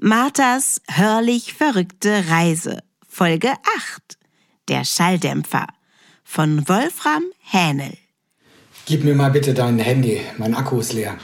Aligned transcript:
Marthas 0.00 0.80
hörlich 0.86 1.54
verrückte 1.54 2.22
Reise. 2.28 2.84
Folge 3.08 3.48
8. 3.48 4.16
Der 4.68 4.84
Schalldämpfer 4.84 5.66
von 6.22 6.68
Wolfram 6.68 7.24
Hähnel. 7.40 7.94
Gib 8.86 9.02
mir 9.02 9.16
mal 9.16 9.32
bitte 9.32 9.54
dein 9.54 9.80
Handy, 9.80 10.20
mein 10.36 10.54
Akku 10.54 10.78
ist 10.78 10.92
leer. 10.92 11.16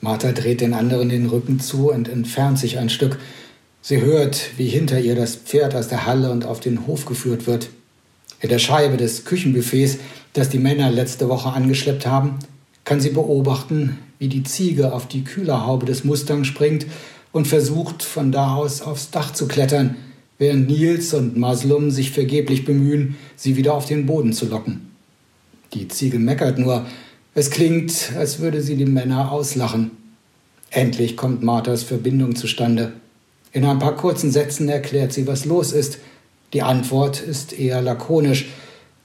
Martha 0.00 0.32
dreht 0.32 0.60
den 0.60 0.74
anderen 0.74 1.08
den 1.08 1.26
Rücken 1.26 1.60
zu 1.60 1.92
und 1.92 2.08
entfernt 2.08 2.58
sich 2.58 2.78
ein 2.78 2.90
Stück. 2.90 3.16
Sie 3.80 4.00
hört, 4.00 4.50
wie 4.56 4.68
hinter 4.68 4.98
ihr 4.98 5.14
das 5.14 5.36
Pferd 5.36 5.76
aus 5.76 5.86
der 5.86 6.04
Halle 6.04 6.32
und 6.32 6.44
auf 6.44 6.58
den 6.58 6.88
Hof 6.88 7.06
geführt 7.06 7.46
wird. 7.46 7.68
In 8.40 8.48
der 8.48 8.58
Scheibe 8.58 8.96
des 8.96 9.24
Küchenbuffets, 9.24 9.98
das 10.32 10.48
die 10.48 10.58
Männer 10.58 10.90
letzte 10.90 11.28
Woche 11.28 11.50
angeschleppt 11.50 12.06
haben, 12.06 12.40
kann 12.84 13.00
sie 13.00 13.10
beobachten, 13.10 13.98
wie 14.18 14.28
die 14.28 14.42
Ziege 14.42 14.92
auf 14.92 15.06
die 15.06 15.22
Kühlerhaube 15.22 15.86
des 15.86 16.02
Mustang 16.02 16.42
springt 16.42 16.86
und 17.36 17.46
versucht, 17.46 18.02
von 18.02 18.32
da 18.32 18.54
aus 18.54 18.80
aufs 18.80 19.10
Dach 19.10 19.30
zu 19.30 19.46
klettern, 19.46 19.96
während 20.38 20.70
Nils 20.70 21.12
und 21.12 21.36
Maslum 21.36 21.90
sich 21.90 22.10
vergeblich 22.10 22.64
bemühen, 22.64 23.16
sie 23.36 23.56
wieder 23.56 23.74
auf 23.74 23.84
den 23.84 24.06
Boden 24.06 24.32
zu 24.32 24.46
locken. 24.46 24.90
Die 25.74 25.86
Ziege 25.86 26.18
meckert 26.18 26.58
nur. 26.58 26.86
Es 27.34 27.50
klingt, 27.50 28.12
als 28.16 28.38
würde 28.38 28.62
sie 28.62 28.76
die 28.76 28.86
Männer 28.86 29.30
auslachen. 29.30 29.90
Endlich 30.70 31.14
kommt 31.18 31.42
Marthas 31.42 31.82
Verbindung 31.82 32.36
zustande. 32.36 32.94
In 33.52 33.66
ein 33.66 33.80
paar 33.80 33.96
kurzen 33.96 34.30
Sätzen 34.30 34.70
erklärt 34.70 35.12
sie, 35.12 35.26
was 35.26 35.44
los 35.44 35.72
ist. 35.72 35.98
Die 36.54 36.62
Antwort 36.62 37.20
ist 37.20 37.52
eher 37.52 37.82
lakonisch. 37.82 38.46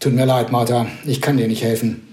Tut 0.00 0.12
mir 0.12 0.26
leid, 0.26 0.52
Martha, 0.52 0.86
ich 1.06 1.22
kann 1.22 1.38
dir 1.38 1.48
nicht 1.48 1.62
helfen. 1.62 2.06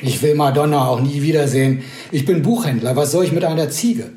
Ich 0.00 0.22
will 0.22 0.34
Madonna 0.34 0.88
auch 0.88 1.02
nie 1.02 1.20
wiedersehen. 1.20 1.82
Ich 2.10 2.24
bin 2.24 2.40
Buchhändler. 2.40 2.96
Was 2.96 3.12
soll 3.12 3.26
ich 3.26 3.32
mit 3.32 3.44
einer 3.44 3.68
Ziege? 3.68 4.12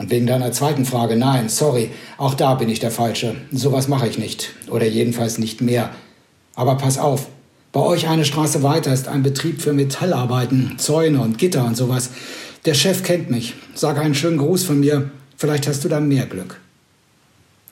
Und 0.00 0.10
wegen 0.10 0.26
deiner 0.26 0.50
zweiten 0.50 0.86
Frage, 0.86 1.14
nein, 1.14 1.50
sorry, 1.50 1.90
auch 2.16 2.32
da 2.32 2.54
bin 2.54 2.70
ich 2.70 2.80
der 2.80 2.90
Falsche. 2.90 3.34
Sowas 3.52 3.86
mache 3.86 4.08
ich 4.08 4.18
nicht. 4.18 4.54
Oder 4.70 4.86
jedenfalls 4.86 5.36
nicht 5.36 5.60
mehr. 5.60 5.90
Aber 6.54 6.76
pass 6.76 6.96
auf. 6.96 7.28
Bei 7.70 7.80
euch 7.80 8.08
eine 8.08 8.24
Straße 8.24 8.62
weiter 8.62 8.94
ist 8.94 9.08
ein 9.08 9.22
Betrieb 9.22 9.60
für 9.60 9.74
Metallarbeiten, 9.74 10.78
Zäune 10.78 11.20
und 11.20 11.36
Gitter 11.36 11.66
und 11.66 11.76
sowas. 11.76 12.08
Der 12.64 12.72
Chef 12.72 13.02
kennt 13.02 13.30
mich. 13.30 13.52
Sag 13.74 13.98
einen 13.98 14.14
schönen 14.14 14.38
Gruß 14.38 14.64
von 14.64 14.80
mir. 14.80 15.10
Vielleicht 15.36 15.68
hast 15.68 15.84
du 15.84 15.90
da 15.90 16.00
mehr 16.00 16.24
Glück. 16.24 16.58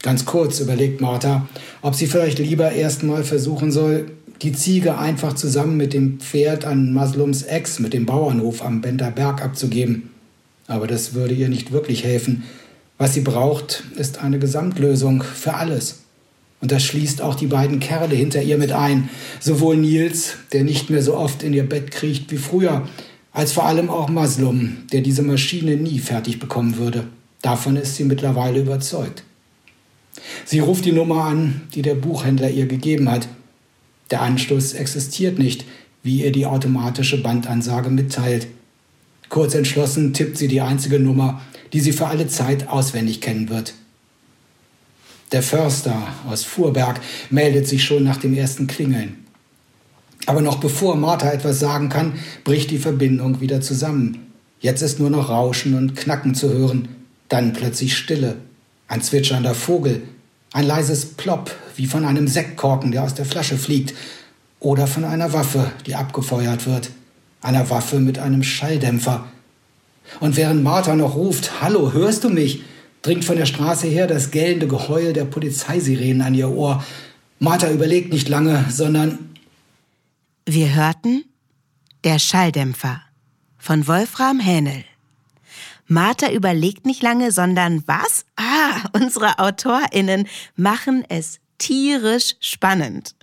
Ganz 0.02 0.26
kurz 0.26 0.60
überlegt 0.60 1.00
Martha, 1.00 1.48
ob 1.80 1.94
sie 1.94 2.08
vielleicht 2.08 2.38
lieber 2.38 2.72
erst 2.72 3.04
mal 3.04 3.24
versuchen 3.24 3.72
soll, 3.72 4.10
die 4.42 4.52
Ziege 4.52 4.98
einfach 4.98 5.32
zusammen 5.32 5.78
mit 5.78 5.94
dem 5.94 6.20
Pferd 6.20 6.66
an 6.66 6.92
Maslums 6.92 7.44
Ex 7.44 7.78
mit 7.78 7.94
dem 7.94 8.04
Bauernhof 8.04 8.62
am 8.62 8.82
Bender 8.82 9.10
Berg 9.10 9.42
abzugeben. 9.42 10.10
Aber 10.68 10.86
das 10.86 11.14
würde 11.14 11.34
ihr 11.34 11.48
nicht 11.48 11.72
wirklich 11.72 12.04
helfen. 12.04 12.44
Was 12.98 13.14
sie 13.14 13.22
braucht, 13.22 13.82
ist 13.96 14.18
eine 14.18 14.38
Gesamtlösung 14.38 15.22
für 15.22 15.54
alles. 15.54 16.02
Und 16.60 16.72
das 16.72 16.84
schließt 16.84 17.22
auch 17.22 17.34
die 17.34 17.46
beiden 17.46 17.80
Kerle 17.80 18.14
hinter 18.14 18.42
ihr 18.42 18.58
mit 18.58 18.72
ein. 18.72 19.08
Sowohl 19.40 19.76
Nils, 19.76 20.34
der 20.52 20.64
nicht 20.64 20.90
mehr 20.90 21.02
so 21.02 21.16
oft 21.16 21.42
in 21.42 21.54
ihr 21.54 21.68
Bett 21.68 21.90
kriecht 21.90 22.30
wie 22.30 22.36
früher, 22.36 22.86
als 23.32 23.52
vor 23.52 23.66
allem 23.66 23.88
auch 23.90 24.08
Maslum, 24.08 24.78
der 24.92 25.00
diese 25.00 25.22
Maschine 25.22 25.76
nie 25.76 26.00
fertig 26.00 26.38
bekommen 26.40 26.76
würde. 26.76 27.04
Davon 27.40 27.76
ist 27.76 27.96
sie 27.96 28.04
mittlerweile 28.04 28.60
überzeugt. 28.60 29.22
Sie 30.44 30.58
ruft 30.58 30.84
die 30.84 30.92
Nummer 30.92 31.24
an, 31.24 31.62
die 31.74 31.82
der 31.82 31.94
Buchhändler 31.94 32.50
ihr 32.50 32.66
gegeben 32.66 33.08
hat. 33.10 33.28
Der 34.10 34.22
Anschluss 34.22 34.72
existiert 34.72 35.38
nicht, 35.38 35.64
wie 36.02 36.24
ihr 36.24 36.32
die 36.32 36.46
automatische 36.46 37.22
Bandansage 37.22 37.90
mitteilt. 37.90 38.48
Kurz 39.28 39.54
entschlossen 39.54 40.12
tippt 40.14 40.38
sie 40.38 40.48
die 40.48 40.60
einzige 40.60 40.98
Nummer, 40.98 41.42
die 41.72 41.80
sie 41.80 41.92
für 41.92 42.06
alle 42.06 42.28
Zeit 42.28 42.68
auswendig 42.68 43.20
kennen 43.20 43.48
wird. 43.48 43.74
Der 45.32 45.42
Förster 45.42 45.94
aus 46.28 46.44
Fuhrberg 46.44 47.00
meldet 47.28 47.68
sich 47.68 47.84
schon 47.84 48.04
nach 48.04 48.16
dem 48.16 48.32
ersten 48.34 48.66
Klingeln. 48.66 49.26
Aber 50.24 50.40
noch 50.40 50.58
bevor 50.58 50.96
Martha 50.96 51.30
etwas 51.30 51.60
sagen 51.60 51.90
kann, 51.90 52.14
bricht 52.44 52.70
die 52.70 52.78
Verbindung 52.78 53.40
wieder 53.40 53.60
zusammen. 53.60 54.26
Jetzt 54.60 54.82
ist 54.82 54.98
nur 54.98 55.10
noch 55.10 55.28
Rauschen 55.28 55.74
und 55.74 55.94
Knacken 55.94 56.34
zu 56.34 56.52
hören, 56.52 56.88
dann 57.28 57.52
plötzlich 57.52 57.96
Stille, 57.96 58.36
ein 58.88 59.02
zwitschernder 59.02 59.54
Vogel, 59.54 60.02
ein 60.52 60.66
leises 60.66 61.04
Plopp, 61.04 61.54
wie 61.76 61.86
von 61.86 62.04
einem 62.04 62.26
Sektkorken, 62.26 62.90
der 62.90 63.04
aus 63.04 63.14
der 63.14 63.26
Flasche 63.26 63.58
fliegt, 63.58 63.94
oder 64.60 64.86
von 64.86 65.04
einer 65.04 65.32
Waffe, 65.32 65.70
die 65.86 65.94
abgefeuert 65.94 66.66
wird, 66.66 66.90
einer 67.42 67.68
Waffe 67.70 68.00
mit 68.00 68.18
einem 68.18 68.42
Schalldämpfer. 68.42 69.26
Und 70.20 70.36
während 70.36 70.62
Martha 70.62 70.96
noch 70.96 71.14
ruft, 71.14 71.60
Hallo, 71.60 71.92
hörst 71.92 72.24
du 72.24 72.30
mich? 72.30 72.62
dringt 73.02 73.24
von 73.24 73.36
der 73.36 73.46
Straße 73.46 73.86
her 73.86 74.06
das 74.06 74.30
gellende 74.32 74.66
Geheul 74.66 75.12
der 75.12 75.24
Polizeisirenen 75.24 76.20
an 76.20 76.34
ihr 76.34 76.50
Ohr. 76.50 76.84
Martha 77.38 77.70
überlegt 77.70 78.12
nicht 78.12 78.28
lange, 78.28 78.64
sondern 78.70 79.30
Wir 80.44 80.74
hörten 80.74 81.24
Der 82.04 82.18
Schalldämpfer 82.18 83.02
von 83.56 83.86
Wolfram 83.86 84.40
Hähnel. 84.40 84.84
Martha 85.86 86.30
überlegt 86.30 86.86
nicht 86.86 87.02
lange, 87.02 87.32
sondern 87.32 87.82
was? 87.86 88.26
Ah, 88.36 88.88
unsere 88.92 89.38
AutorInnen 89.38 90.26
machen 90.56 91.04
es 91.08 91.38
tierisch 91.58 92.34
spannend. 92.40 93.14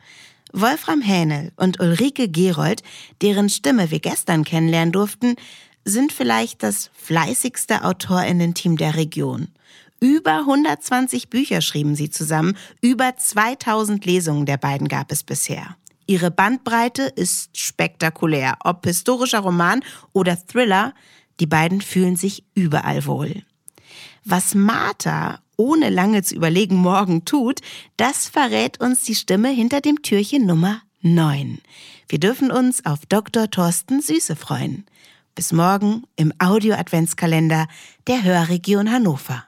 Wolfram 0.58 1.02
Hähnel 1.02 1.52
und 1.58 1.82
Ulrike 1.82 2.30
Gerold, 2.30 2.82
deren 3.22 3.50
Stimme 3.50 3.92
wir 3.92 4.00
gestern 4.00 4.46
kennenlernen 4.46 4.94
durften, 4.94 5.36
sind 5.84 6.14
vielleicht 6.14 6.64
das 6.64 6.90
fleißigste 6.94 7.84
AutorInnen-Team 7.84 8.78
der 8.78 8.96
Region. 8.96 9.50
Über 10.00 10.40
120 10.40 11.30
Bücher 11.30 11.60
schrieben 11.60 11.96
sie 11.96 12.10
zusammen, 12.10 12.56
über 12.80 13.18
2000 13.18 14.06
Lesungen 14.06 14.46
der 14.46 14.56
beiden 14.56 14.88
gab 14.88 15.12
es 15.12 15.24
bisher. 15.24 15.76
Ihre 16.08 16.32
Bandbreite 16.32 17.04
ist 17.04 17.58
spektakulär, 17.58 18.56
ob 18.64 18.86
historischer 18.86 19.40
Roman 19.40 19.84
oder 20.14 20.38
Thriller, 20.38 20.94
die 21.42 21.48
beiden 21.48 21.82
fühlen 21.82 22.16
sich 22.16 22.46
überall 22.54 23.06
wohl. 23.06 23.44
Was 24.24 24.56
Martha 24.56 25.40
ohne 25.58 25.90
lange 25.90 26.24
zu 26.24 26.36
überlegen 26.36 26.76
morgen 26.76 27.26
tut, 27.26 27.62
das 27.98 28.28
verrät 28.28 28.82
uns 28.82 29.04
die 29.04 29.16
Stimme 29.16 29.50
hinter 29.50 29.82
dem 29.82 30.02
Türchen 30.02 30.46
Nummer 30.46 30.82
9. 31.02 31.60
Wir 32.08 32.20
dürfen 32.20 32.52
uns 32.52 32.86
auf 32.86 33.06
Dr. 33.06 33.50
Thorsten 33.50 34.02
Süße 34.02 34.36
freuen. 34.36 34.86
Bis 35.36 35.52
morgen 35.52 36.04
im 36.16 36.34
Audio-Adventskalender 36.40 37.68
der 38.08 38.24
Hörregion 38.24 38.92
Hannover. 38.92 39.46